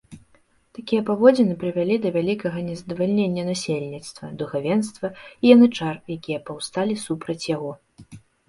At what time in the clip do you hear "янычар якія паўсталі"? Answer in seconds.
5.55-7.01